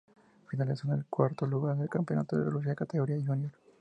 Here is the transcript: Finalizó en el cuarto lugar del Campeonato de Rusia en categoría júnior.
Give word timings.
Finalizó 0.47 0.87
en 0.87 0.95
el 0.97 1.05
cuarto 1.05 1.45
lugar 1.45 1.77
del 1.77 1.87
Campeonato 1.87 2.35
de 2.35 2.49
Rusia 2.49 2.71
en 2.71 2.75
categoría 2.75 3.23
júnior. 3.23 3.51